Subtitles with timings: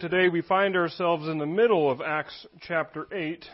[0.00, 3.44] Today we find ourselves in the middle of Acts chapter 8.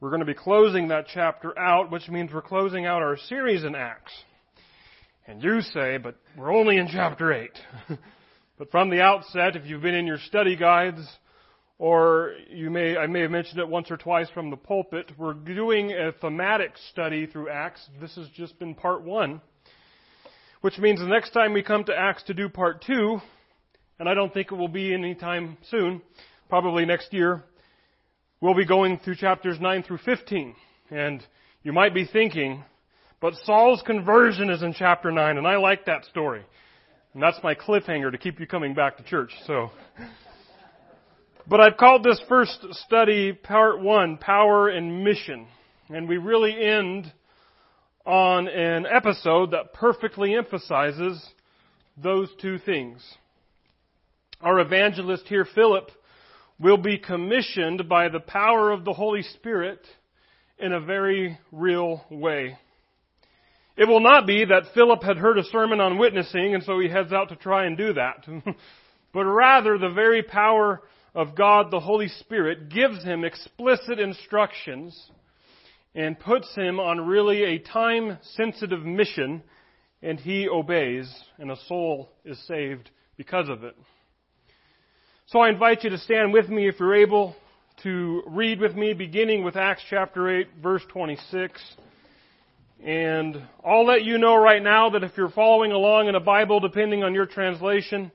[0.00, 3.62] We're going to be closing that chapter out, which means we're closing out our series
[3.62, 4.10] in Acts.
[5.28, 7.50] And you say, but we're only in chapter 8.
[8.58, 11.08] but from the outset, if you've been in your study guides,
[11.78, 15.34] or you may, I may have mentioned it once or twice from the pulpit, we're
[15.34, 17.88] doing a thematic study through Acts.
[18.00, 19.42] This has just been part one.
[20.60, 23.20] Which means the next time we come to Acts to do part two,
[23.98, 26.00] and I don't think it will be anytime soon,
[26.48, 27.42] probably next year,
[28.40, 30.54] we'll be going through chapters 9 through 15.
[30.90, 31.22] And
[31.62, 32.64] you might be thinking,
[33.20, 36.44] but Saul's conversion is in chapter 9, and I like that story.
[37.12, 39.70] And that's my cliffhanger to keep you coming back to church, so.
[41.48, 45.48] But I've called this first study part one, power and mission.
[45.88, 47.12] And we really end
[48.06, 51.26] on an episode that perfectly emphasizes
[51.96, 53.02] those two things
[54.40, 55.90] our evangelist here, Philip,
[56.60, 59.80] will be commissioned by the power of the Holy Spirit
[60.58, 62.56] in a very real way.
[63.76, 66.88] It will not be that Philip had heard a sermon on witnessing and so he
[66.88, 68.26] heads out to try and do that.
[69.12, 70.82] but rather the very power
[71.14, 75.10] of God, the Holy Spirit, gives him explicit instructions
[75.94, 79.42] and puts him on really a time sensitive mission
[80.02, 83.76] and he obeys and a soul is saved because of it.
[85.30, 87.36] So I invite you to stand with me if you're able
[87.82, 91.62] to read with me, beginning with Acts chapter 8, verse 26.
[92.82, 96.60] And I'll let you know right now that if you're following along in a Bible,
[96.60, 98.10] depending on your translation,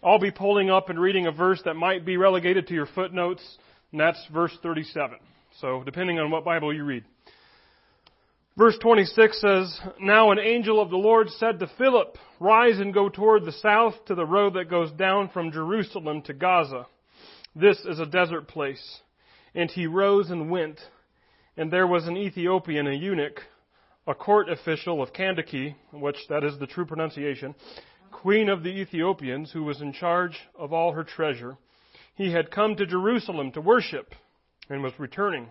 [0.00, 3.42] I'll be pulling up and reading a verse that might be relegated to your footnotes,
[3.90, 5.18] and that's verse 37.
[5.60, 7.04] So depending on what Bible you read.
[8.56, 13.08] Verse 26 says, Now an angel of the Lord said to Philip, Rise and go
[13.08, 16.86] toward the south to the road that goes down from Jerusalem to Gaza.
[17.56, 19.00] This is a desert place.
[19.56, 20.78] And he rose and went.
[21.56, 23.40] And there was an Ethiopian, a eunuch,
[24.06, 27.56] a court official of Kandake, which that is the true pronunciation,
[28.12, 31.56] queen of the Ethiopians, who was in charge of all her treasure.
[32.14, 34.14] He had come to Jerusalem to worship
[34.70, 35.50] and was returning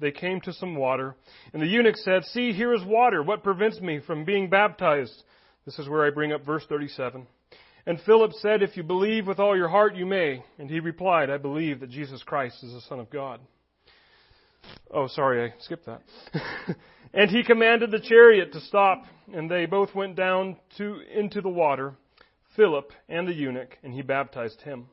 [0.00, 1.14] they came to some water.
[1.52, 3.22] And the eunuch said, See, here is water.
[3.22, 5.22] What prevents me from being baptized?
[5.64, 7.26] This is where I bring up verse 37.
[7.86, 10.44] And Philip said, If you believe with all your heart, you may.
[10.58, 13.40] And he replied, I believe that Jesus Christ is the Son of God.
[14.92, 16.02] Oh, sorry, I skipped that.
[17.14, 21.48] and he commanded the chariot to stop, and they both went down to, into the
[21.48, 21.94] water,
[22.56, 24.88] Philip and the eunuch, and he baptized him.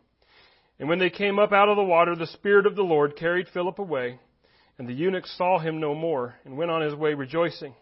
[0.80, 3.48] And when they came up out of the water, the Spirit of the Lord carried
[3.54, 4.20] Philip away,
[4.78, 7.74] and the eunuch saw him no more, and went on his way rejoicing.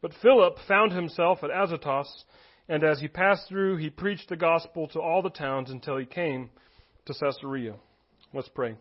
[0.00, 2.24] But Philip found himself at Azotus,
[2.68, 6.06] and as he passed through, he preached the gospel to all the towns until he
[6.06, 6.50] came
[7.06, 7.74] to Caesarea.
[8.32, 8.76] Let's pray.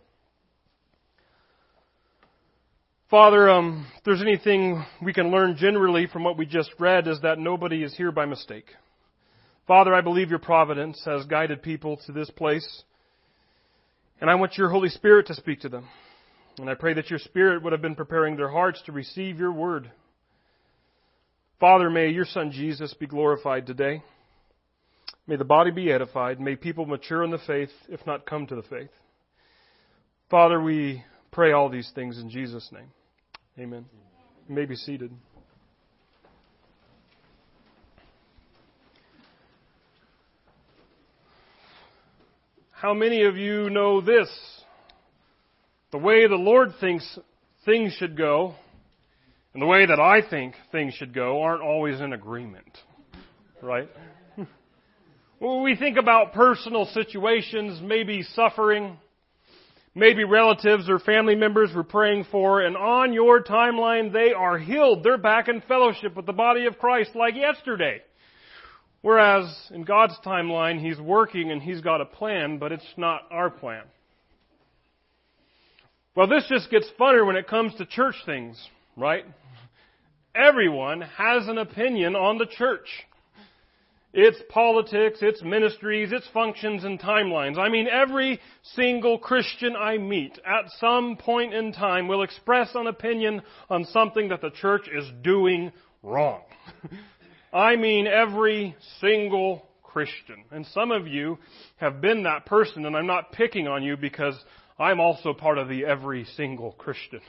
[3.10, 7.20] Father, um, if there's anything we can learn generally from what we just read, is
[7.22, 8.68] that nobody is here by mistake.
[9.68, 12.84] Father, I believe your providence has guided people to this place
[14.22, 15.88] and I want your Holy Spirit to speak to them.
[16.58, 19.52] And I pray that your Spirit would have been preparing their hearts to receive your
[19.52, 19.90] word.
[21.60, 24.04] Father, may your Son Jesus be glorified today.
[25.28, 26.40] May the body be edified.
[26.42, 28.90] May people mature in the faith, if not come to the faith.
[30.30, 32.90] Father, we pray all these things in Jesus' name.
[33.60, 33.86] Amen.
[34.50, 35.12] You may be seated.
[42.72, 44.28] How many of you know this?
[45.92, 47.20] The way the Lord thinks
[47.66, 48.56] things should go
[49.54, 52.78] and the way that I think things should go aren't always in agreement.
[53.62, 53.90] Right?
[55.40, 59.00] When we think about personal situations, maybe suffering,
[59.96, 65.04] maybe relatives or family members we're praying for, and on your timeline they are healed.
[65.04, 68.04] They're back in fellowship with the body of Christ like yesterday.
[69.02, 73.50] Whereas in God's timeline, He's working and He's got a plan, but it's not our
[73.50, 73.86] plan.
[76.14, 78.62] Well, this just gets funner when it comes to church things,
[78.98, 79.24] right?
[80.36, 82.88] Everyone has an opinion on the church.
[84.14, 87.58] Its politics, its ministries, its functions and timelines.
[87.58, 88.42] I mean, every
[88.76, 94.28] single Christian I meet at some point in time will express an opinion on something
[94.30, 95.72] that the church is doing
[96.04, 96.42] wrong.
[97.54, 100.44] I mean every single Christian.
[100.52, 101.38] And some of you
[101.78, 104.36] have been that person, and I'm not picking on you because
[104.82, 107.22] I'm also part of the every single Christian.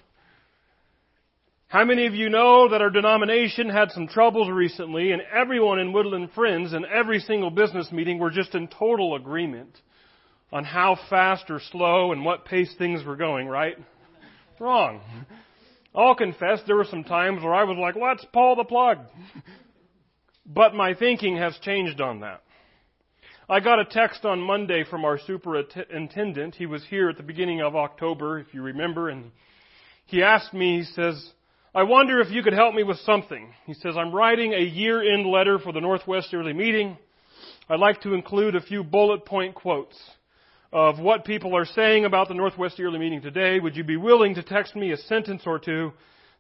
[1.69, 5.93] How many of you know that our denomination had some troubles recently and everyone in
[5.93, 9.79] Woodland Friends and every single business meeting were just in total agreement
[10.53, 13.77] on how fast or slow and what pace things were going, right?
[14.61, 15.01] Wrong.
[15.95, 18.99] I'll confess there were some times where I was like, let's pull the plug.
[20.45, 22.43] But my thinking has changed on that.
[23.49, 26.55] I got a text on Monday from our superintendent.
[26.55, 29.33] He was here at the beginning of October, if you remember, and
[30.07, 31.33] he asked me, he says,
[31.75, 33.53] I wonder if you could help me with something.
[33.67, 36.97] He says, I'm writing a year-end letter for the Northwest Yearly Meeting.
[37.69, 39.99] I'd like to include a few bullet point quotes
[40.73, 43.59] of what people are saying about the Northwest Yearly Meeting today.
[43.59, 45.93] Would you be willing to text me a sentence or two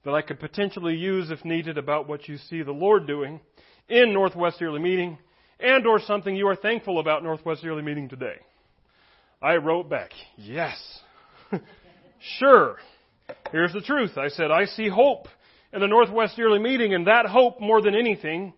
[0.05, 3.41] that I could potentially use if needed about what you see the Lord doing
[3.89, 5.19] in Northwest Yearly Meeting
[5.63, 8.37] and or something you are thankful about Northwest Yearly Meeting today?
[9.41, 10.77] I wrote back, yes.
[12.39, 12.77] sure.
[13.51, 14.17] Here's the truth.
[14.17, 15.29] I said, I see hope
[15.73, 18.53] in the Northwest Yearly Meeting, and that hope, more than anything,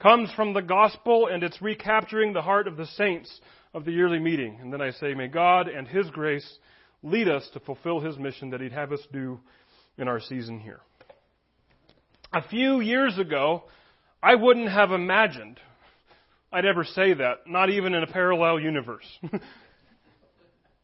[0.00, 3.40] comes from the gospel and it's recapturing the heart of the saints
[3.72, 4.58] of the yearly meeting.
[4.60, 6.58] And then I say, may God and His grace
[7.02, 9.40] lead us to fulfill His mission that He'd have us do
[9.98, 10.80] in our season here.
[12.32, 13.64] A few years ago,
[14.22, 15.60] I wouldn't have imagined
[16.56, 19.06] I'd ever say that, not even in a parallel universe.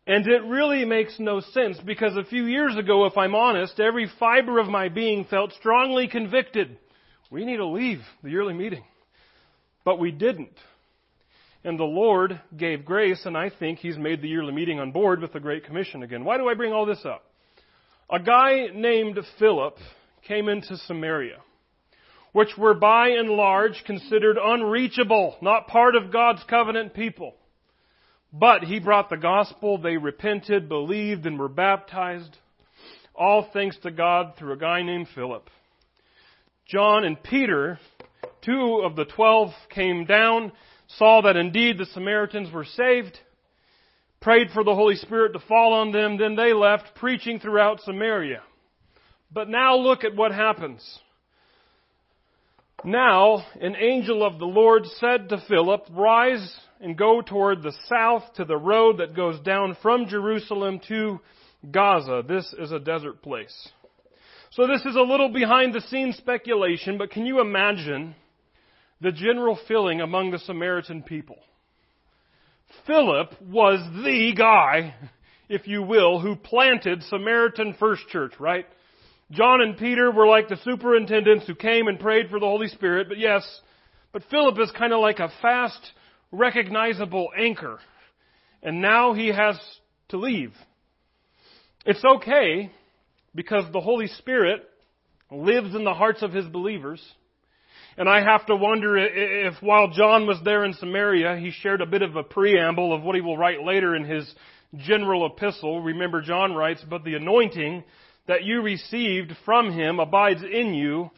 [0.05, 4.11] And it really makes no sense because a few years ago, if I'm honest, every
[4.19, 6.77] fiber of my being felt strongly convicted.
[7.31, 8.83] We need to leave the yearly meeting.
[9.85, 10.59] But we didn't.
[11.63, 15.21] And the Lord gave grace, and I think He's made the yearly meeting on board
[15.21, 16.25] with the Great Commission again.
[16.25, 17.23] Why do I bring all this up?
[18.11, 19.77] A guy named Philip
[20.27, 21.39] came into Samaria,
[22.33, 27.35] which were by and large considered unreachable, not part of God's covenant people.
[28.33, 32.39] But he brought the gospel, they repented, believed, and were baptized.
[33.15, 35.51] All thanks to God through a guy named Philip.
[36.67, 37.79] John and Peter,
[38.43, 40.53] two of the twelve, came down,
[40.87, 43.19] saw that indeed the Samaritans were saved,
[44.23, 48.43] prayed for the Holy Spirit to fall on them, then they left preaching throughout Samaria.
[49.31, 50.99] But now look at what happens.
[52.85, 58.25] Now, an angel of the Lord said to Philip, Rise and go toward the south
[58.35, 61.21] to the road that goes down from Jerusalem to
[61.71, 62.25] Gaza.
[62.27, 63.69] This is a desert place.
[64.51, 68.17] So this is a little behind the scenes speculation, but can you imagine
[69.01, 71.39] the general feeling among the Samaritan people?
[72.89, 74.95] Philip was the guy,
[75.49, 78.67] if you will, who planted Samaritan First Church, right?
[79.33, 83.09] John and Peter were like the superintendents who came and prayed for the Holy Spirit,
[83.09, 83.43] but yes,
[84.13, 85.81] but Philip is kind of like a fast,
[86.31, 87.79] recognizable anchor.
[88.63, 89.59] And now he has
[90.11, 90.53] to leave.
[91.87, 92.71] It's okay
[93.35, 94.61] because the Holy Spirit
[95.31, 97.03] lives in the hearts of his believers.
[97.97, 101.87] And I have to wonder if while John was there in Samaria, he shared a
[101.87, 104.31] bit of a preamble of what he will write later in his
[104.77, 105.81] general epistle.
[105.81, 107.85] Remember, John writes, but the anointing
[108.27, 111.11] that you received from him abides in you,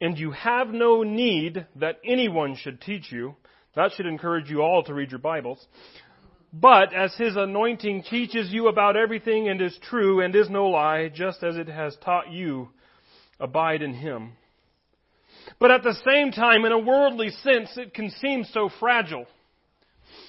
[0.00, 3.34] and you have no need that anyone should teach you.
[3.74, 5.64] That should encourage you all to read your Bibles.
[6.52, 11.08] But as his anointing teaches you about everything and is true and is no lie,
[11.08, 12.70] just as it has taught you,
[13.38, 14.32] abide in him.
[15.58, 19.26] But at the same time, in a worldly sense, it can seem so fragile.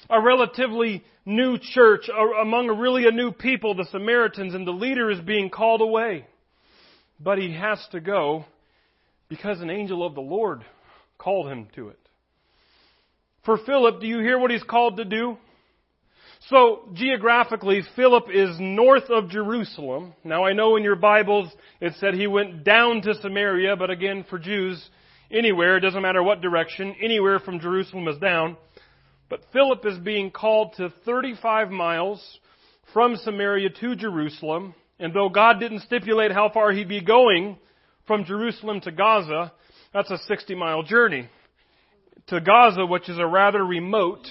[0.10, 2.09] A relatively new church
[2.41, 6.25] among a really a new people, the Samaritans, and the leader is being called away.
[7.19, 8.45] But he has to go
[9.29, 10.65] because an angel of the Lord
[11.17, 12.00] called him to it.
[13.45, 15.38] For Philip, do you hear what he's called to do?
[16.48, 20.13] So, geographically, Philip is north of Jerusalem.
[20.24, 24.25] Now, I know in your Bibles it said he went down to Samaria, but again,
[24.29, 24.81] for Jews,
[25.29, 28.57] anywhere, it doesn't matter what direction, anywhere from Jerusalem is down.
[29.29, 32.39] But Philip is being called to 35 miles
[32.93, 34.74] from Samaria to Jerusalem.
[35.00, 37.57] And though God didn't stipulate how far he'd be going
[38.07, 39.51] from Jerusalem to Gaza,
[39.93, 41.29] that's a 60 mile journey.
[42.27, 44.27] To Gaza, which is a rather remote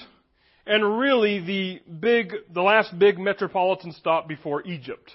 [0.65, 5.11] and really the big, the last big metropolitan stop before Egypt.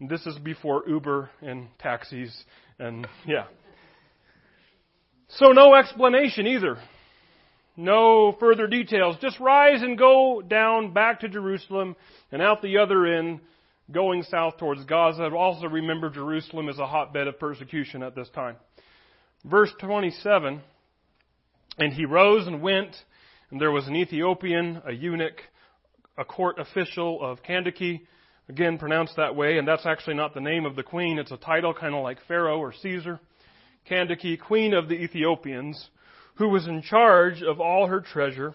[0.00, 2.34] And this is before Uber and taxis
[2.78, 3.44] and yeah.
[5.28, 6.78] So no explanation either.
[7.76, 9.16] No further details.
[9.20, 11.94] Just rise and go down back to Jerusalem
[12.32, 13.40] and out the other end,
[13.90, 15.24] going south towards Gaza.
[15.34, 18.56] Also remember Jerusalem is a hotbed of persecution at this time.
[19.44, 20.60] Verse 27,
[21.78, 22.96] and he rose and went,
[23.50, 25.40] and there was an Ethiopian, a eunuch,
[26.18, 28.00] a court official of Kandake,
[28.48, 31.36] again pronounced that way, and that's actually not the name of the queen, it's a
[31.36, 33.20] title kind of like Pharaoh or Caesar.
[33.88, 35.90] Kandake, queen of the Ethiopians,
[36.36, 38.54] who was in charge of all her treasure.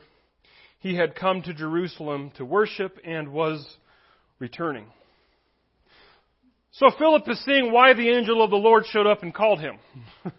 [0.79, 3.77] He had come to Jerusalem to worship and was
[4.39, 4.87] returning.
[6.73, 9.77] So Philip is seeing why the angel of the Lord showed up and called him.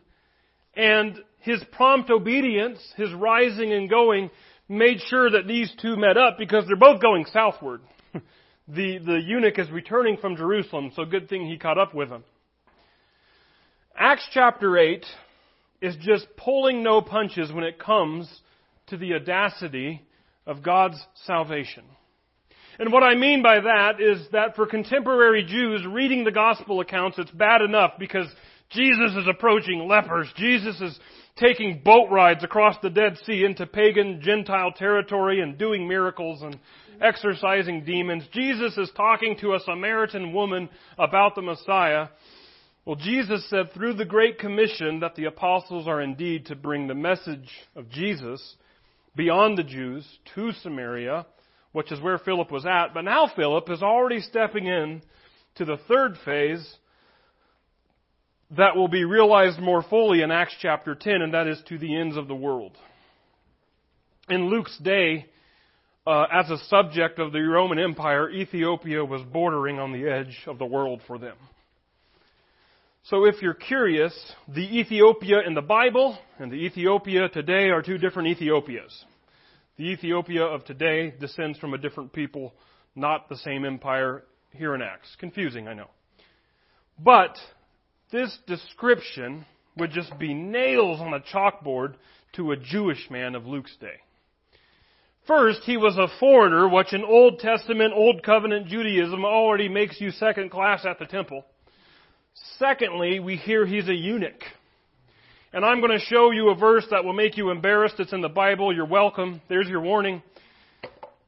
[0.74, 4.30] and his prompt obedience, his rising and going,
[4.68, 7.82] made sure that these two met up because they're both going southward.
[8.68, 12.24] the, the eunuch is returning from Jerusalem, so good thing he caught up with him.
[13.96, 15.04] Acts chapter 8
[15.82, 18.30] is just pulling no punches when it comes
[18.86, 20.02] to the audacity
[20.46, 20.96] of God's
[21.26, 21.84] salvation.
[22.78, 27.18] And what I mean by that is that for contemporary Jews reading the gospel accounts,
[27.18, 28.26] it's bad enough because
[28.70, 30.28] Jesus is approaching lepers.
[30.36, 30.98] Jesus is
[31.36, 36.58] taking boat rides across the Dead Sea into pagan Gentile territory and doing miracles and
[37.00, 38.24] exorcising demons.
[38.32, 42.08] Jesus is talking to a Samaritan woman about the Messiah.
[42.84, 46.96] Well, Jesus said through the Great Commission that the apostles are indeed to bring the
[46.96, 48.56] message of Jesus
[49.14, 51.26] beyond the Jews to Samaria,
[51.70, 52.88] which is where Philip was at.
[52.92, 55.00] But now Philip is already stepping in
[55.56, 56.76] to the third phase
[58.56, 61.96] that will be realized more fully in Acts chapter 10, and that is to the
[61.96, 62.76] ends of the world.
[64.28, 65.26] In Luke's day,
[66.04, 70.58] uh, as a subject of the Roman Empire, Ethiopia was bordering on the edge of
[70.58, 71.36] the world for them.
[73.06, 74.14] So if you're curious,
[74.46, 79.04] the Ethiopia in the Bible and the Ethiopia today are two different Ethiopias.
[79.76, 82.54] The Ethiopia of today descends from a different people,
[82.94, 85.16] not the same empire here in Acts.
[85.18, 85.88] Confusing, I know.
[86.96, 87.36] But
[88.12, 91.94] this description would just be nails on a chalkboard
[92.34, 93.96] to a Jewish man of Luke's day.
[95.26, 100.12] First, he was a foreigner, which in Old Testament, Old Covenant Judaism already makes you
[100.12, 101.44] second class at the temple.
[102.58, 104.42] Secondly, we hear he's a eunuch.
[105.52, 107.96] And I'm going to show you a verse that will make you embarrassed.
[107.98, 108.74] It's in the Bible.
[108.74, 109.42] You're welcome.
[109.48, 110.22] There's your warning.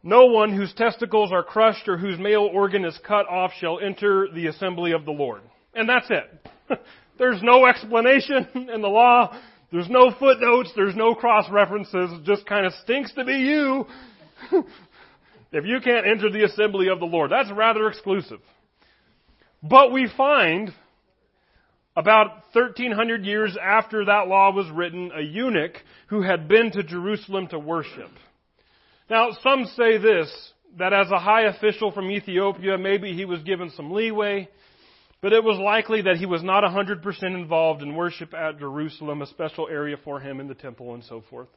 [0.02, 4.28] No one whose testicles are crushed or whose male organ is cut off shall enter
[4.34, 5.42] the assembly of the Lord.
[5.75, 6.80] And that's it.
[7.18, 9.38] There's no explanation in the law.
[9.70, 10.70] There's no footnotes.
[10.75, 12.11] There's no cross references.
[12.12, 13.87] It just kind of stinks to be you.
[15.52, 17.30] if you can't enter the assembly of the Lord.
[17.30, 18.40] That's rather exclusive.
[19.62, 20.73] But we find
[21.97, 25.77] about 1300 years after that law was written, a eunuch
[26.09, 28.11] who had been to Jerusalem to worship.
[29.09, 33.71] Now, some say this, that as a high official from Ethiopia, maybe he was given
[33.71, 34.49] some leeway,
[35.21, 39.27] but it was likely that he was not 100% involved in worship at Jerusalem, a
[39.27, 41.49] special area for him in the temple and so forth.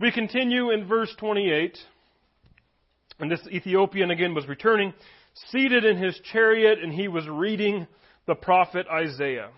[0.00, 1.78] We continue in verse 28,
[3.20, 4.92] and this Ethiopian again was returning,
[5.50, 7.86] seated in his chariot, and he was reading
[8.26, 9.50] the prophet Isaiah.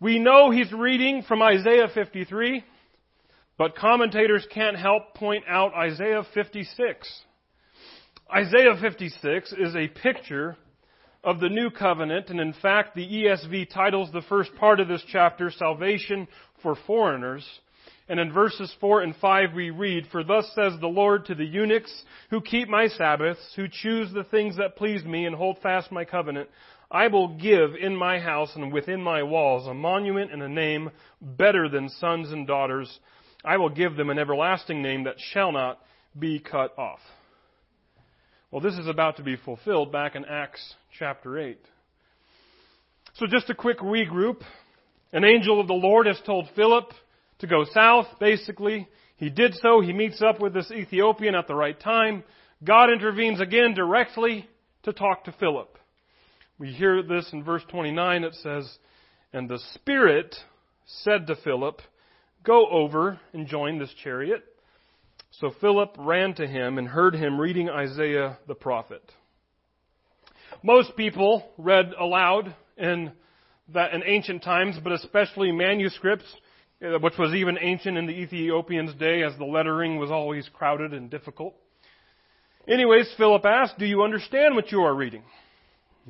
[0.00, 2.62] We know he's reading from Isaiah 53,
[3.56, 7.20] but commentators can't help point out Isaiah 56.
[8.32, 10.56] Isaiah 56 is a picture
[11.24, 15.02] of the new covenant, and in fact, the ESV titles the first part of this
[15.10, 16.28] chapter Salvation
[16.62, 17.44] for Foreigners.
[18.08, 21.44] And in verses 4 and 5 we read, For thus says the Lord to the
[21.44, 21.92] eunuchs
[22.30, 26.04] who keep my Sabbaths, who choose the things that please me and hold fast my
[26.04, 26.48] covenant,
[26.90, 30.90] I will give in my house and within my walls a monument and a name
[31.20, 32.98] better than sons and daughters.
[33.44, 35.80] I will give them an everlasting name that shall not
[36.18, 37.00] be cut off.
[38.50, 41.58] Well, this is about to be fulfilled back in Acts chapter 8.
[43.14, 44.40] So just a quick regroup.
[45.12, 46.90] An angel of the Lord has told Philip
[47.40, 48.88] to go south, basically.
[49.16, 49.80] He did so.
[49.80, 52.24] He meets up with this Ethiopian at the right time.
[52.64, 54.48] God intervenes again directly
[54.84, 55.76] to talk to Philip.
[56.58, 58.24] We hear this in verse 29.
[58.24, 58.78] It says,
[59.32, 60.34] And the Spirit
[60.86, 61.80] said to Philip,
[62.42, 64.42] Go over and join this chariot.
[65.30, 69.02] So Philip ran to him and heard him reading Isaiah the prophet.
[70.62, 73.12] Most people read aloud in
[73.72, 76.24] that in ancient times, but especially manuscripts,
[76.82, 80.92] uh, which was even ancient in the Ethiopians' day as the lettering was always crowded
[80.92, 81.54] and difficult.
[82.66, 85.22] Anyways, Philip asked, Do you understand what you are reading?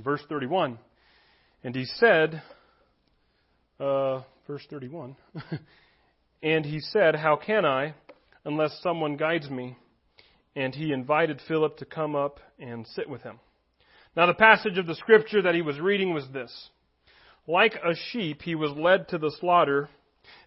[0.02, 0.78] Verse 31.
[1.64, 2.40] And he said,
[3.80, 5.16] uh, verse 31.
[6.42, 7.94] and he said, How can I,
[8.44, 9.76] unless someone guides me?
[10.54, 13.40] And he invited Philip to come up and sit with him.
[14.16, 16.70] Now, the passage of the scripture that he was reading was this
[17.46, 19.88] Like a sheep, he was led to the slaughter,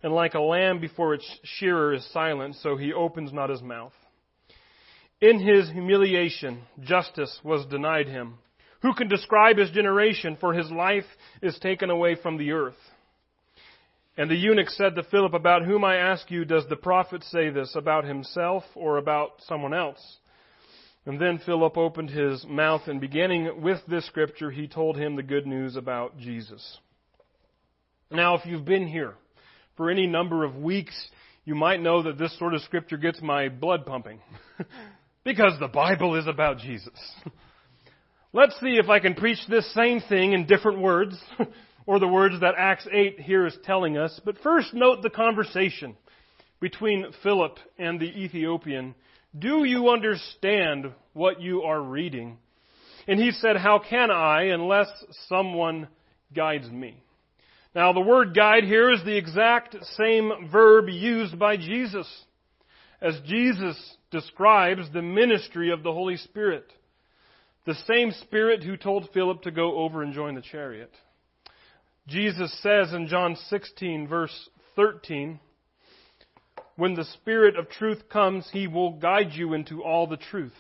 [0.02, 3.94] and like a lamb before its shearer is silent, so he opens not his mouth.
[5.20, 8.40] In his humiliation, justice was denied him.
[8.82, 10.38] Who can describe his generation?
[10.40, 11.06] For his life
[11.42, 12.76] is taken away from the earth.
[14.18, 17.50] And the eunuch said to Philip, About whom I ask you, does the prophet say
[17.50, 17.76] this?
[17.76, 20.18] About himself or about someone else?
[21.06, 25.24] And then Philip opened his mouth, and beginning with this scripture, he told him the
[25.24, 26.78] good news about Jesus.
[28.12, 29.16] Now, if you've been here
[29.78, 30.94] for any number of weeks,
[31.46, 34.20] you might know that this sort of scripture gets my blood pumping.
[35.24, 36.94] because the Bible is about Jesus.
[38.34, 41.22] Let's see if I can preach this same thing in different words,
[41.86, 44.22] or the words that Acts 8 here is telling us.
[44.24, 45.98] But first, note the conversation
[46.62, 48.96] between Philip and the Ethiopian.
[49.38, 52.38] Do you understand what you are reading?
[53.06, 54.88] And he said, How can I unless
[55.28, 55.90] someone
[56.34, 57.04] guides me?
[57.76, 62.08] Now, the word guide here is the exact same verb used by Jesus
[63.02, 66.72] as Jesus describes the ministry of the Holy Spirit.
[67.66, 70.92] The same Spirit who told Philip to go over and join the chariot.
[72.08, 75.40] Jesus says in John 16, verse 13,
[76.76, 80.56] When the Spirit of truth comes, he will guide you into all the truth.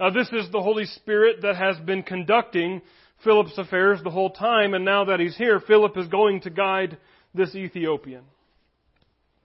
[0.00, 2.80] Now, this is the Holy Spirit that has been conducting
[3.22, 6.96] Philip's affairs the whole time, and now that he's here, Philip is going to guide
[7.34, 8.22] this Ethiopian.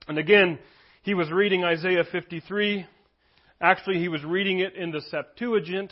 [0.07, 0.59] And again,
[1.01, 2.85] he was reading Isaiah 53.
[3.59, 5.91] Actually, he was reading it in the Septuagint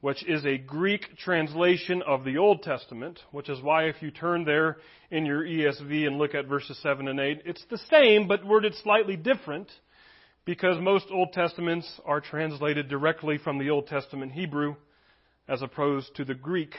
[0.00, 4.44] which is a Greek translation of the Old Testament, which is why if you turn
[4.44, 4.76] there
[5.10, 8.74] in your ESV and look at verses 7 and 8, it's the same but worded
[8.74, 9.70] slightly different
[10.44, 14.76] because most Old Testaments are translated directly from the Old Testament Hebrew
[15.48, 16.74] as opposed to the Greek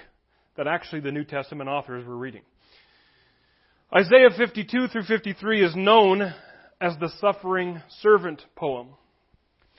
[0.56, 2.42] that actually the New Testament authors were reading.
[3.96, 6.34] Isaiah 52 through 53 is known
[6.80, 8.90] as the suffering servant poem.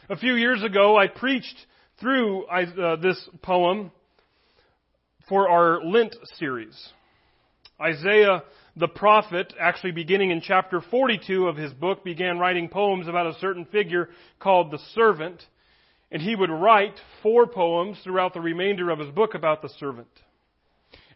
[0.09, 1.57] A few years ago, I preached
[2.00, 3.90] through uh, this poem
[5.28, 6.76] for our Lent series.
[7.80, 8.42] Isaiah
[8.78, 13.38] the prophet, actually beginning in chapter 42 of his book, began writing poems about a
[13.40, 14.08] certain figure
[14.38, 15.42] called the servant,
[16.12, 20.08] and he would write four poems throughout the remainder of his book about the servant.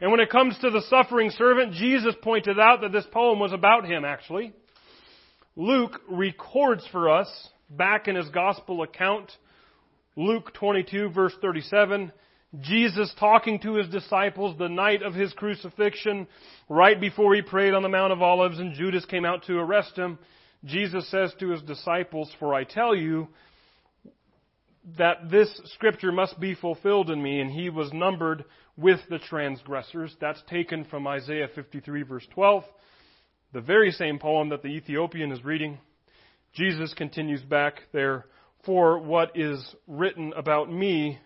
[0.00, 3.52] And when it comes to the suffering servant, Jesus pointed out that this poem was
[3.52, 4.52] about him, actually.
[5.54, 7.28] Luke records for us,
[7.70, 9.30] back in his gospel account,
[10.16, 12.12] Luke 22 verse 37,
[12.60, 16.26] Jesus talking to his disciples the night of his crucifixion,
[16.68, 19.96] right before he prayed on the Mount of Olives and Judas came out to arrest
[19.96, 20.18] him.
[20.64, 23.28] Jesus says to his disciples, For I tell you
[24.98, 28.44] that this scripture must be fulfilled in me, and he was numbered
[28.76, 30.14] with the transgressors.
[30.20, 32.64] That's taken from Isaiah 53 verse 12,
[33.54, 35.78] the very same poem that the Ethiopian is reading.
[36.52, 38.26] Jesus continues back there
[38.64, 41.18] for what is written about me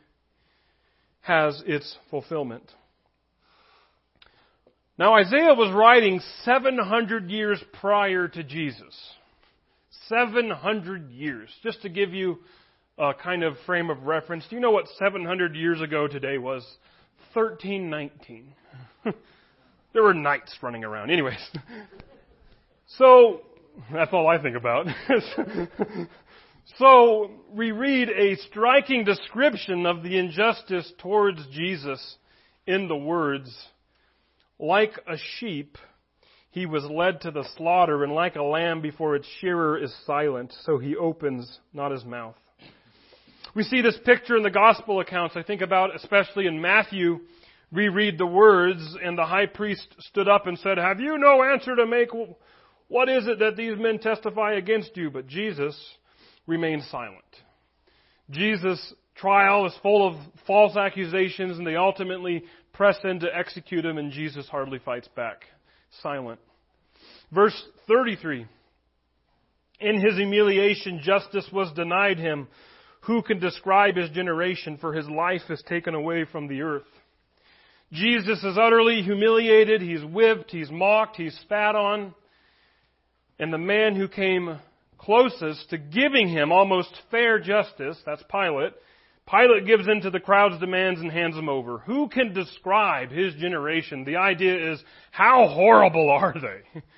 [1.21, 2.71] has its fulfillment.
[4.99, 8.97] Now, Isaiah was writing 700 years prior to Jesus.
[10.09, 11.51] 700 years.
[11.63, 12.39] Just to give you
[12.97, 16.65] a kind of frame of reference, do you know what 700 years ago today was?
[17.35, 18.55] 1319.
[19.93, 21.11] there were knights running around.
[21.11, 21.39] Anyways.
[22.99, 23.41] So,
[23.93, 24.87] that's all I think about.
[26.79, 32.17] So we read a striking description of the injustice towards Jesus
[32.67, 33.57] in the words,
[34.59, 35.79] like a sheep,
[36.51, 40.53] he was led to the slaughter, and like a lamb before its shearer is silent,
[40.65, 42.35] so he opens not his mouth.
[43.55, 45.37] We see this picture in the gospel accounts.
[45.37, 47.21] I think about especially in Matthew.
[47.73, 51.43] We read the words, and the high priest stood up and said, Have you no
[51.43, 52.09] answer to make?
[52.89, 55.11] What is it that these men testify against you?
[55.11, 55.79] But Jesus,
[56.47, 57.25] remain silent.
[58.31, 63.99] Jesus' trial is full of false accusations, and they ultimately press in to execute him,
[63.99, 65.43] and Jesus hardly fights back.
[66.03, 66.41] Silent.
[67.33, 68.47] Verse 33.
[69.81, 72.49] In his humiliation, justice was denied him.
[73.03, 74.79] Who can describe his generation?
[74.79, 76.87] For his life is taken away from the earth.
[77.93, 82.15] Jesus is utterly humiliated, he's whipped, he's mocked, he's spat on.
[83.39, 84.59] And the man who came
[84.99, 88.73] closest to giving him almost fair justice, that's Pilate,
[89.29, 91.79] Pilate gives in to the crowd's demands and hands him over.
[91.79, 94.05] Who can describe his generation?
[94.05, 96.81] The idea is, how horrible are they?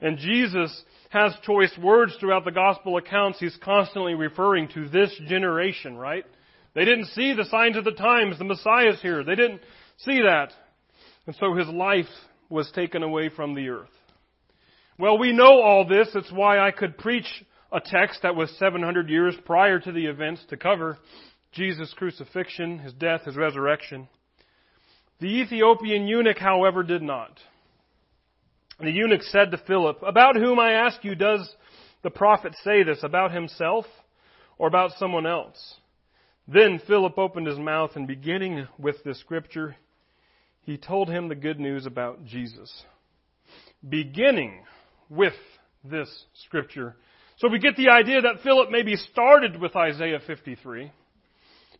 [0.00, 3.38] And Jesus has choice words throughout the gospel accounts.
[3.38, 6.24] He's constantly referring to this generation, right?
[6.74, 8.36] They didn't see the signs of the times.
[8.36, 9.24] The Messiah's here.
[9.24, 9.62] They didn't
[9.98, 10.50] see that.
[11.26, 12.04] And so his life
[12.50, 13.88] was taken away from the earth.
[14.98, 16.08] Well, we know all this.
[16.14, 17.26] It's why I could preach
[17.72, 20.98] a text that was 700 years prior to the events to cover
[21.50, 24.08] Jesus' crucifixion, his death, his resurrection.
[25.20, 27.40] The Ethiopian eunuch, however, did not.
[28.78, 31.48] The eunuch said to Philip, About whom I ask you, does
[32.02, 33.02] the prophet say this?
[33.02, 33.86] About himself
[34.58, 35.76] or about someone else?
[36.46, 39.76] Then Philip opened his mouth and beginning with the scripture,
[40.62, 42.84] he told him the good news about Jesus.
[43.88, 44.62] Beginning
[45.08, 45.34] with
[45.84, 46.08] this
[46.44, 46.96] scripture.
[47.38, 50.90] So we get the idea that Philip maybe started with Isaiah 53,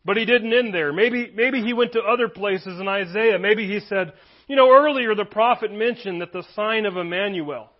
[0.04, 0.92] but he didn't end there.
[0.92, 3.38] Maybe, maybe he went to other places in Isaiah.
[3.38, 4.12] Maybe he said,
[4.48, 7.70] you know, earlier the prophet mentioned that the sign of Emmanuel,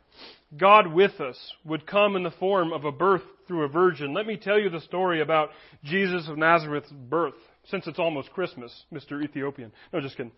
[0.56, 4.14] God with us, would come in the form of a birth through a virgin.
[4.14, 5.50] Let me tell you the story about
[5.82, 7.34] Jesus of Nazareth's birth,
[7.70, 9.22] since it's almost Christmas, Mr.
[9.22, 9.72] Ethiopian.
[9.92, 10.32] No, just kidding.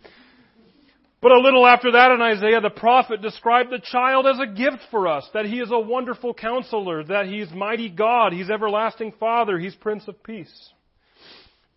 [1.22, 4.82] But a little after that in Isaiah, the prophet described the child as a gift
[4.90, 9.58] for us, that he is a wonderful counselor, that he's mighty God, he's everlasting Father,
[9.58, 10.70] he's Prince of Peace.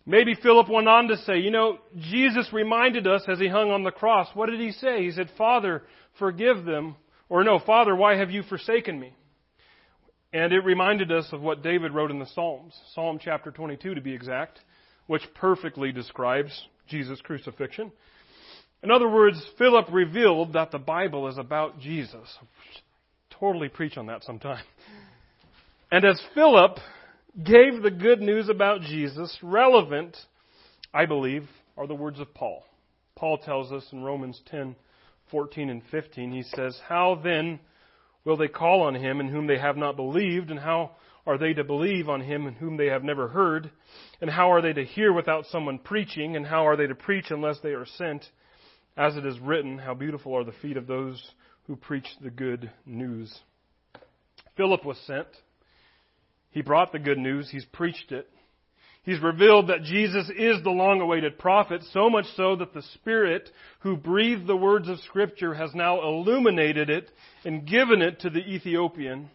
[0.04, 3.82] Maybe Philip went on to say, you know, Jesus reminded us as he hung on
[3.82, 4.28] the cross.
[4.34, 5.04] What did he say?
[5.04, 5.82] He said, Father,
[6.18, 6.96] forgive them.
[7.28, 9.14] Or no, Father, why have you forsaken me?
[10.32, 14.00] And it reminded us of what David wrote in the Psalms, Psalm chapter 22 to
[14.00, 14.60] be exact,
[15.06, 17.92] which perfectly describes Jesus' crucifixion.
[18.82, 22.28] In other words, Philip revealed that the Bible is about Jesus.
[23.38, 24.64] Totally preach on that sometime.
[25.92, 26.78] And as Philip
[27.36, 30.16] gave the good news about Jesus, relevant,
[30.94, 32.64] I believe, are the words of Paul.
[33.16, 34.74] Paul tells us in Romans 10,
[35.30, 37.60] 14 and 15, he says, How then
[38.24, 40.50] will they call on him in whom they have not believed?
[40.50, 40.92] And how
[41.26, 43.70] are they to believe on him in whom they have never heard?
[44.20, 46.36] And how are they to hear without someone preaching?
[46.36, 48.24] And how are they to preach unless they are sent?
[48.96, 51.22] As it is written, How beautiful are the feet of those
[51.66, 53.32] who preach the good news.
[54.56, 55.28] Philip was sent.
[56.50, 57.48] He brought the good news.
[57.48, 58.28] He's preached it.
[59.02, 63.48] He's revealed that Jesus is the long awaited prophet, so much so that the Spirit
[63.80, 67.10] who breathed the words of Scripture has now illuminated it
[67.44, 69.30] and given it to the Ethiopian.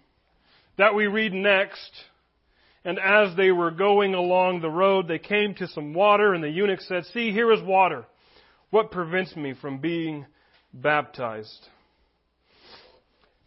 [0.77, 1.91] That we read next.
[2.83, 6.49] And as they were going along the road, they came to some water, and the
[6.49, 8.05] eunuch said, See, here is water.
[8.75, 10.25] What prevents me from being
[10.73, 11.69] baptized?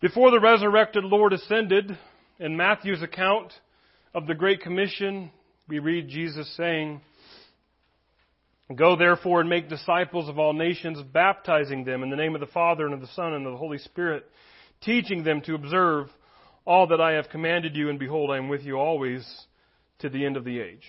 [0.00, 1.98] Before the resurrected Lord ascended,
[2.38, 3.52] in Matthew's account
[4.14, 5.30] of the Great Commission,
[5.68, 7.02] we read Jesus saying,
[8.74, 12.46] Go therefore and make disciples of all nations, baptizing them in the name of the
[12.46, 14.24] Father and of the Son and of the Holy Spirit,
[14.80, 16.06] teaching them to observe
[16.64, 19.30] all that I have commanded you, and behold, I am with you always
[19.98, 20.88] to the end of the age.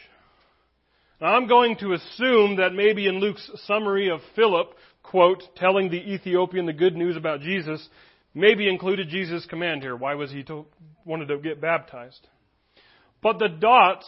[1.21, 6.13] Now I'm going to assume that maybe in Luke's summary of Philip, quote, telling the
[6.13, 7.87] Ethiopian the good news about Jesus,
[8.33, 9.97] maybe included Jesus' command here.
[9.97, 10.65] Why was he to,
[11.03, 12.25] wanted to get baptized?
[13.21, 14.05] But the dots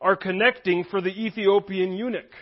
[0.00, 2.32] are connecting for the Ethiopian eunuch.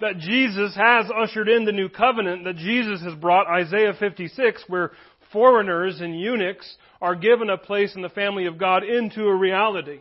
[0.00, 4.92] That Jesus has ushered in the new covenant, that Jesus has brought Isaiah 56, where
[5.32, 10.00] foreigners and eunuchs are given a place in the family of God into a reality.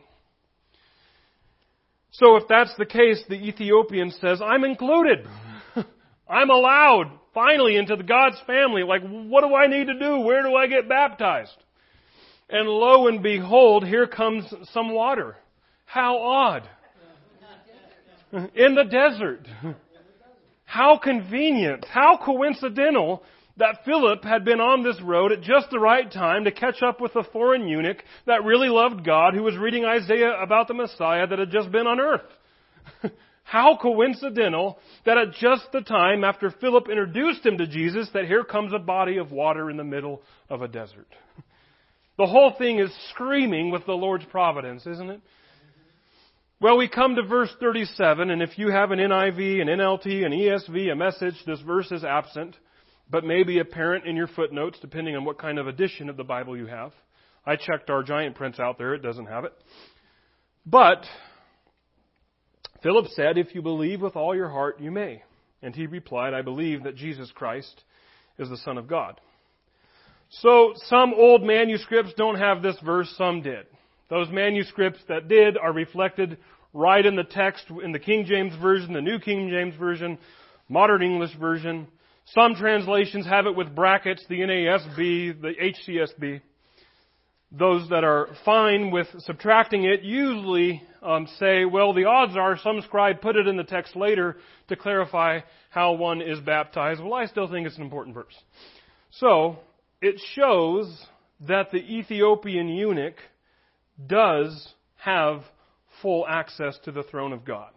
[2.12, 5.28] So if that's the case, the Ethiopian says, I'm included.
[6.30, 8.84] I'm allowed finally into the God's family.
[8.84, 10.20] Like, what do I need to do?
[10.20, 11.56] Where do I get baptized?
[12.50, 15.36] And lo and behold, here comes some water.
[15.86, 16.70] How odd.
[18.56, 19.48] In the desert.
[20.66, 21.86] How convenient.
[21.86, 23.24] How coincidental
[23.58, 27.02] that Philip had been on this road at just the right time to catch up
[27.02, 31.28] with a foreign eunuch that really loved God who was reading Isaiah about the Messiah
[31.28, 32.22] that had just been on earth.
[33.44, 38.44] How coincidental that at just the time after Philip introduced him to Jesus that here
[38.44, 41.08] comes a body of water in the middle of a desert.
[42.18, 45.22] The whole thing is screaming with the Lord's providence, isn't it?
[46.60, 50.32] Well, we come to verse 37, and if you have an NIV, an NLT, an
[50.32, 52.56] ESV, a message, this verse is absent,
[53.10, 56.24] but may be apparent in your footnotes, depending on what kind of edition of the
[56.24, 56.92] Bible you have.
[57.46, 59.54] I checked our giant prints out there, it doesn't have it.
[60.66, 61.06] But
[62.84, 65.24] Philip said, If you believe with all your heart, you may.
[65.62, 67.84] And he replied, I believe that Jesus Christ
[68.38, 69.20] is the Son of God.
[70.30, 73.66] So some old manuscripts don't have this verse, some did.
[74.10, 76.38] Those manuscripts that did are reflected
[76.74, 80.18] right in the text in the King James Version, the New King James Version,
[80.70, 81.88] Modern English Version.
[82.34, 86.42] Some translations have it with brackets, the NASB, the HCSB.
[87.54, 92.82] Those that are fine with subtracting it usually um, say, well, the odds are some
[92.82, 94.36] scribe put it in the text later
[94.68, 97.02] to clarify how one is baptized.
[97.02, 98.36] Well, I still think it's an important verse.
[99.12, 99.60] So,
[100.02, 101.06] it shows
[101.48, 103.16] that the Ethiopian eunuch
[104.06, 105.44] does have
[106.02, 107.70] full access to the throne of God.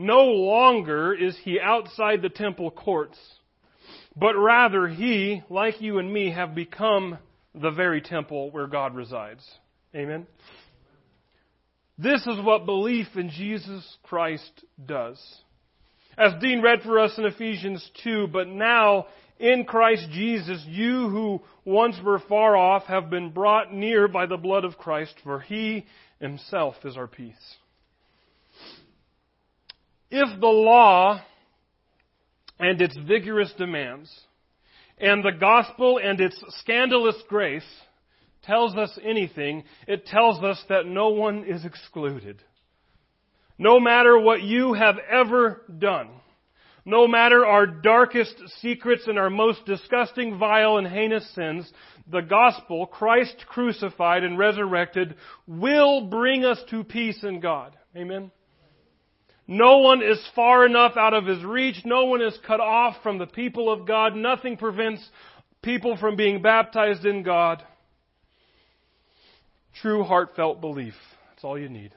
[0.00, 3.18] No longer is he outside the temple courts,
[4.16, 7.18] but rather he, like you and me, have become
[7.54, 9.46] the very temple where God resides.
[9.94, 10.26] Amen?
[11.98, 15.22] This is what belief in Jesus Christ does.
[16.16, 19.06] As Dean read for us in Ephesians 2, but now
[19.38, 24.38] in Christ Jesus, you who once were far off have been brought near by the
[24.38, 25.84] blood of Christ, for he
[26.20, 27.56] himself is our peace.
[30.10, 31.20] If the law
[32.58, 34.12] and its vigorous demands,
[34.98, 37.66] and the gospel and its scandalous grace
[38.42, 42.42] tells us anything, it tells us that no one is excluded.
[43.58, 46.08] No matter what you have ever done,
[46.84, 51.70] no matter our darkest secrets and our most disgusting, vile, and heinous sins,
[52.10, 55.14] the gospel, Christ crucified and resurrected,
[55.46, 57.76] will bring us to peace in God.
[57.94, 58.30] Amen?
[59.52, 61.82] No one is far enough out of his reach.
[61.84, 64.14] No one is cut off from the people of God.
[64.14, 65.04] Nothing prevents
[65.60, 67.60] people from being baptized in God.
[69.82, 70.94] True heartfelt belief.
[71.30, 71.92] That's all you need.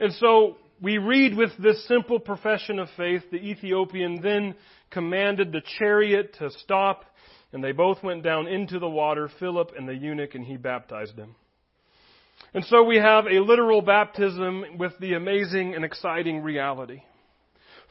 [0.00, 4.56] And so we read with this simple profession of faith, the Ethiopian then
[4.90, 7.04] commanded the chariot to stop,
[7.52, 11.16] and they both went down into the water, Philip and the eunuch, and he baptized
[11.16, 11.36] him.
[12.54, 17.02] And so we have a literal baptism with the amazing and exciting reality.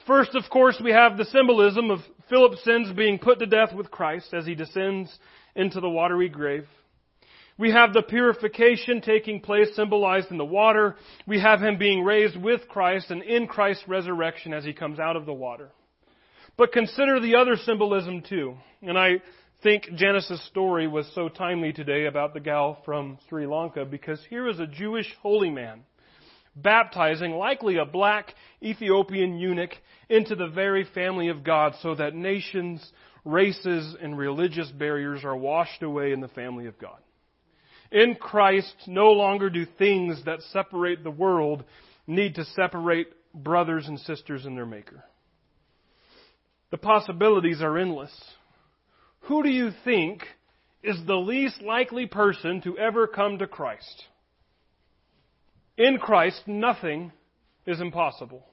[0.05, 3.91] First, of course, we have the symbolism of Philip's sins being put to death with
[3.91, 5.15] Christ as he descends
[5.55, 6.65] into the watery grave.
[7.57, 10.95] We have the purification taking place symbolized in the water.
[11.25, 15.15] We have him being raised with Christ and in Christ's resurrection as he comes out
[15.15, 15.69] of the water.
[16.55, 18.57] But consider the other symbolism too.
[18.81, 19.21] And I
[19.67, 24.47] think Janice's story was so timely today about the gal from Sri Lanka because here
[24.47, 25.81] is a Jewish holy man
[26.55, 29.73] baptizing likely a black Ethiopian eunuch
[30.07, 32.93] into the very family of God so that nations,
[33.25, 36.99] races, and religious barriers are washed away in the family of God.
[37.91, 41.65] In Christ, no longer do things that separate the world
[42.07, 45.03] need to separate brothers and sisters in their Maker.
[46.71, 48.13] The possibilities are endless.
[49.27, 50.23] Who do you think
[50.83, 54.05] is the least likely person to ever come to Christ?
[55.77, 57.11] In Christ, nothing
[57.65, 58.45] is impossible.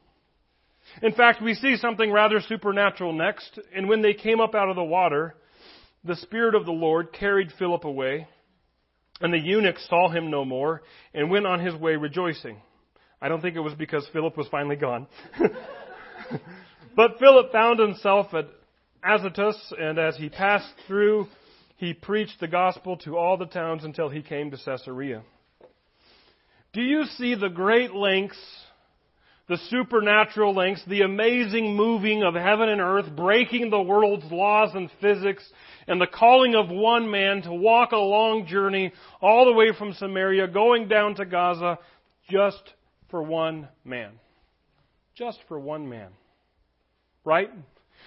[1.02, 3.58] In fact, we see something rather supernatural next.
[3.74, 5.34] And when they came up out of the water,
[6.04, 8.26] the Spirit of the Lord carried Philip away
[9.20, 10.82] and the eunuch saw him no more
[11.14, 12.60] and went on his way rejoicing.
[13.22, 15.06] I don't think it was because Philip was finally gone.
[16.96, 18.46] but Philip found himself at
[19.04, 21.26] Azotus, and as he passed through,
[21.76, 25.22] he preached the gospel to all the towns until he came to Caesarea.
[26.72, 28.38] Do you see the great lengths,
[29.48, 34.90] the supernatural lengths, the amazing moving of heaven and earth, breaking the world's laws and
[35.00, 35.44] physics,
[35.86, 39.92] and the calling of one man to walk a long journey all the way from
[39.92, 41.78] Samaria, going down to Gaza,
[42.30, 42.72] just
[43.10, 44.12] for one man.
[45.14, 46.10] Just for one man.
[47.24, 47.50] Right?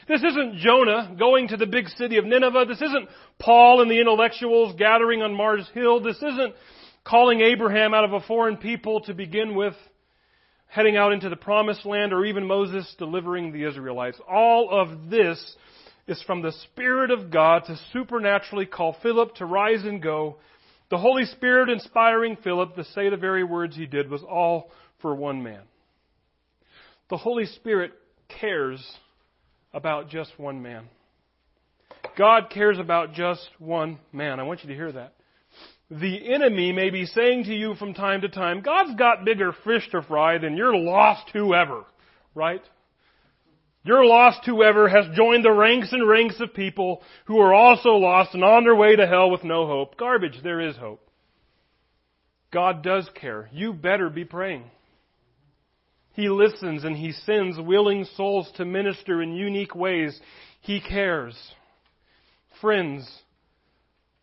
[0.07, 2.65] This isn't Jonah going to the big city of Nineveh.
[2.67, 5.99] This isn't Paul and the intellectuals gathering on Mars Hill.
[6.01, 6.55] This isn't
[7.03, 9.73] calling Abraham out of a foreign people to begin with,
[10.67, 14.19] heading out into the promised land, or even Moses delivering the Israelites.
[14.29, 15.55] All of this
[16.07, 20.37] is from the Spirit of God to supernaturally call Philip to rise and go.
[20.89, 25.13] The Holy Spirit inspiring Philip to say the very words he did was all for
[25.13, 25.63] one man.
[27.09, 27.91] The Holy Spirit
[28.39, 28.81] cares
[29.77, 30.89] about just one man.
[32.17, 34.39] God cares about just one man.
[34.39, 35.13] I want you to hear that.
[35.91, 39.87] The enemy may be saying to you from time to time, God's got bigger fish
[39.91, 41.83] to fry than your lost whoever,
[42.33, 42.63] right?
[43.83, 48.33] Your lost whoever has joined the ranks and ranks of people who are also lost
[48.33, 49.95] and on their way to hell with no hope.
[49.95, 51.07] Garbage, there is hope.
[52.51, 53.47] God does care.
[53.53, 54.71] You better be praying.
[56.17, 60.19] He listens and he sends willing souls to minister in unique ways.
[60.61, 61.37] He cares.
[62.59, 63.07] Friends,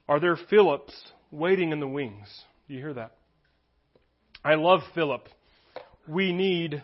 [0.09, 0.93] are there Philips
[1.31, 2.27] waiting in the wings?
[2.67, 3.13] Do you hear that?
[4.45, 5.29] I love Philip.
[6.09, 6.83] We need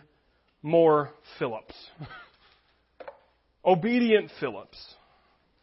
[0.63, 1.75] more Philips.
[3.65, 4.95] Obedient Philips.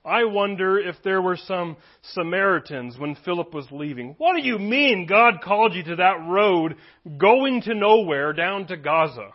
[0.09, 1.77] I wonder if there were some
[2.14, 4.14] Samaritans when Philip was leaving.
[4.16, 6.77] What do you mean God called you to that road
[7.18, 9.29] going to nowhere down to Gaza?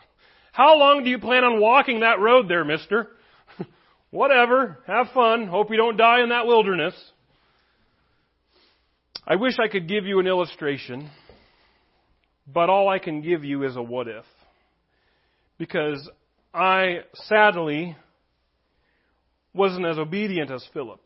[0.51, 3.09] How long do you plan on walking that road there, mister?
[4.09, 4.79] Whatever.
[4.87, 5.47] Have fun.
[5.47, 6.95] Hope you don't die in that wilderness.
[9.25, 11.09] I wish I could give you an illustration,
[12.51, 14.25] but all I can give you is a what if.
[15.57, 16.09] Because
[16.53, 17.95] I sadly
[19.53, 20.99] wasn't as obedient as Philip.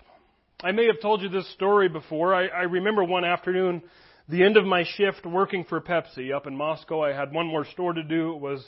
[0.63, 2.33] I may have told you this story before.
[2.33, 3.83] I, I remember one afternoon,
[4.27, 7.03] the end of my shift working for Pepsi up in Moscow.
[7.03, 8.33] I had one more store to do.
[8.33, 8.65] It was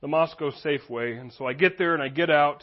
[0.00, 1.20] the Moscow Safeway.
[1.20, 2.62] And so I get there and I get out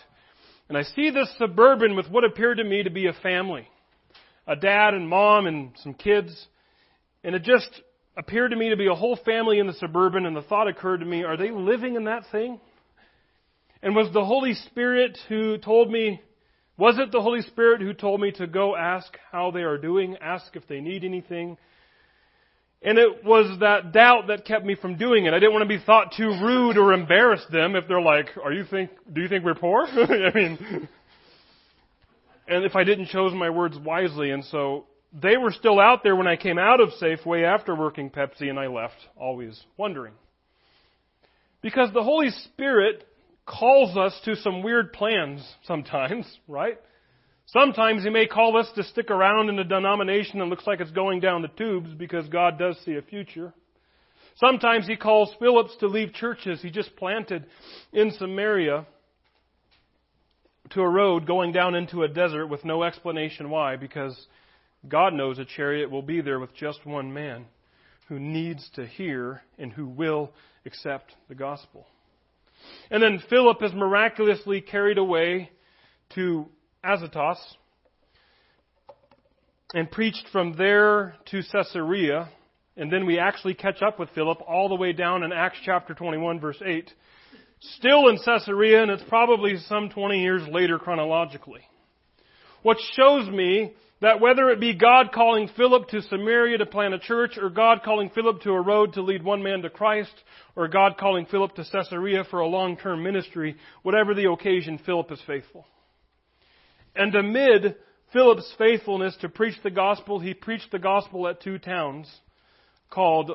[0.70, 3.68] and I see this suburban with what appeared to me to be a family.
[4.46, 6.48] A dad and mom and some kids.
[7.24, 7.70] And it just
[8.16, 11.00] appeared to me to be a whole family in the suburban and the thought occurred
[11.00, 12.60] to me, are they living in that thing?
[13.82, 16.22] And was the Holy Spirit who told me
[16.80, 20.16] was it the Holy Spirit who told me to go ask how they are doing,
[20.22, 21.58] ask if they need anything?
[22.82, 25.34] And it was that doubt that kept me from doing it.
[25.34, 28.54] I didn't want to be thought too rude or embarrass them if they're like, "Are
[28.54, 28.92] you think?
[29.12, 30.88] Do you think we're poor?" I mean,
[32.48, 36.16] and if I didn't choose my words wisely, and so they were still out there
[36.16, 40.14] when I came out of Safeway after working Pepsi, and I left, always wondering.
[41.62, 43.06] Because the Holy Spirit
[43.50, 46.78] calls us to some weird plans sometimes, right?
[47.48, 50.92] Sometimes He may call us to stick around in a denomination that looks like it's
[50.92, 53.54] going down the tubes because God does see a future.
[54.36, 57.46] Sometimes He calls Philips to leave churches He just planted
[57.92, 58.86] in Samaria
[60.72, 64.28] to a road going down into a desert with no explanation why, because
[64.88, 67.46] God knows a chariot will be there with just one man
[68.08, 70.32] who needs to hear and who will
[70.66, 71.88] accept the gospel.
[72.92, 75.50] And then Philip is miraculously carried away
[76.16, 76.48] to
[76.84, 77.38] Azotus
[79.74, 82.30] and preached from there to Caesarea.
[82.78, 85.94] And then we actually catch up with Philip all the way down in Acts chapter
[85.94, 86.92] 21 verse 8.
[87.62, 91.62] Still in Caesarea, and it's probably some 20 years later chronologically.
[92.64, 97.00] What shows me that whether it be God calling Philip to Samaria to plant a
[97.00, 100.14] church, or God calling Philip to a road to lead one man to Christ,
[100.56, 105.22] or God calling Philip to Caesarea for a long-term ministry, whatever the occasion, Philip is
[105.28, 105.66] faithful.
[106.96, 107.76] And amid
[108.14, 112.10] Philip's faithfulness to preach the gospel, he preached the gospel at two towns
[112.90, 113.32] called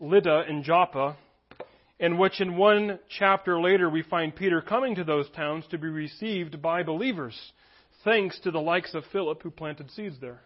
[0.00, 1.16] Lydda and Joppa,
[1.98, 5.88] in which in one chapter later we find Peter coming to those towns to be
[5.88, 7.38] received by believers
[8.06, 10.40] thanks to the likes of Philip who planted seeds there.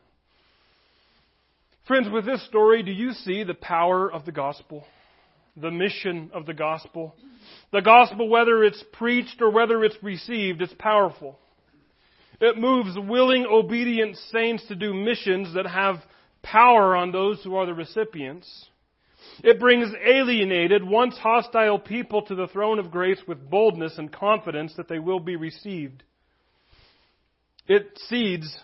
[1.87, 4.85] Friends, with this story, do you see the power of the gospel?
[5.59, 7.15] The mission of the gospel?
[7.71, 11.39] The gospel, whether it's preached or whether it's received, it's powerful.
[12.41, 15.97] It moves willing, obedient saints to do missions that have
[16.43, 18.69] power on those who are the recipients.
[19.45, 24.73] It brings alienated, once hostile people to the throne of grace with boldness and confidence
[24.79, 26.05] that they will be received.
[27.67, 28.59] It seeds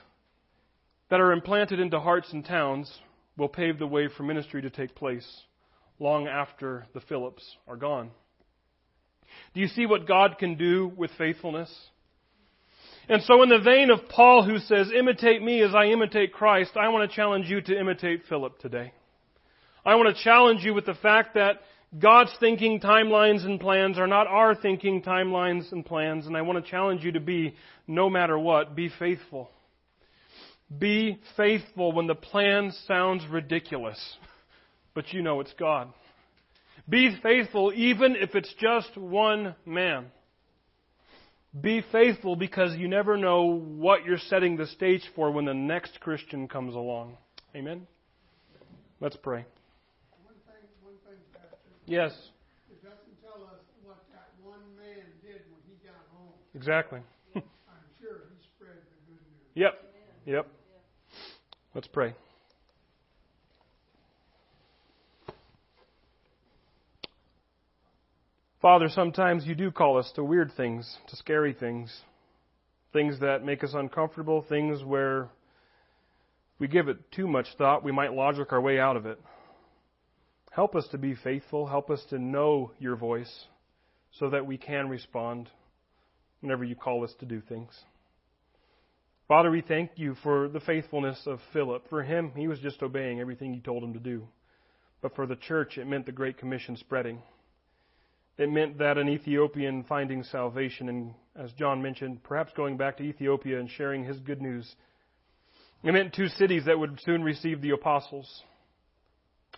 [1.10, 2.92] that are implanted into hearts and towns
[3.36, 5.26] will pave the way for ministry to take place
[5.98, 8.10] long after the Philips are gone.
[9.54, 11.72] Do you see what God can do with faithfulness?
[13.08, 16.72] And so, in the vein of Paul, who says, Imitate me as I imitate Christ,
[16.76, 18.92] I want to challenge you to imitate Philip today.
[19.84, 21.60] I want to challenge you with the fact that
[21.98, 26.62] God's thinking timelines and plans are not our thinking timelines and plans, and I want
[26.62, 27.54] to challenge you to be,
[27.86, 29.50] no matter what, be faithful.
[30.76, 33.98] Be faithful when the plan sounds ridiculous,
[34.94, 35.92] but you know it's God.
[36.88, 40.06] Be faithful even if it's just one man.
[41.58, 46.00] Be faithful because you never know what you're setting the stage for when the next
[46.00, 47.16] Christian comes along.
[47.54, 47.86] Amen?
[49.00, 49.46] Let's pray.
[51.86, 52.12] Yes.
[52.68, 56.32] It doesn't tell us what that one man did when he got home.
[56.54, 57.00] Exactly.
[57.36, 57.42] I'm
[58.00, 59.50] sure he spread the good news.
[59.54, 59.72] Yep.
[60.26, 60.48] Yep.
[61.74, 62.14] Let's pray.
[68.60, 72.00] Father, sometimes you do call us to weird things, to scary things,
[72.92, 75.28] things that make us uncomfortable, things where
[76.58, 79.20] we give it too much thought, we might logic our way out of it.
[80.56, 81.66] Help us to be faithful.
[81.66, 83.44] Help us to know your voice
[84.18, 85.50] so that we can respond
[86.40, 87.78] whenever you call us to do things.
[89.28, 91.86] Father, we thank you for the faithfulness of Philip.
[91.90, 94.26] For him, he was just obeying everything you told him to do.
[95.02, 97.20] But for the church, it meant the Great Commission spreading.
[98.38, 103.02] It meant that an Ethiopian finding salvation, and as John mentioned, perhaps going back to
[103.02, 104.74] Ethiopia and sharing his good news.
[105.84, 108.42] It meant two cities that would soon receive the apostles.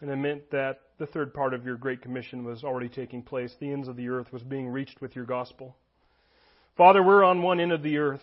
[0.01, 3.55] And it meant that the third part of your Great Commission was already taking place.
[3.59, 5.77] The ends of the earth was being reached with your gospel.
[6.77, 8.23] Father, we're on one end of the earth,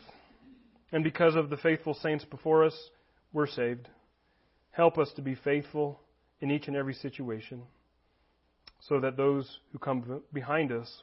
[0.92, 2.90] and because of the faithful saints before us,
[3.34, 3.88] we're saved.
[4.72, 6.00] Help us to be faithful
[6.42, 7.62] in each and every situation
[8.82, 11.02] so that those who come behind us,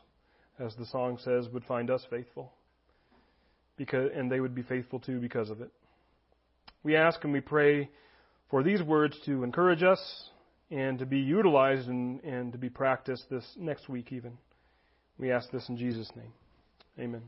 [0.58, 2.52] as the song says, would find us faithful.
[3.76, 5.70] Because, and they would be faithful too because of it.
[6.84, 7.88] We ask and we pray
[8.50, 10.28] for these words to encourage us
[10.72, 14.38] and to be utilized and, and to be practiced this next week even.
[15.18, 16.32] We ask this in Jesus' name.
[16.98, 17.22] Amen.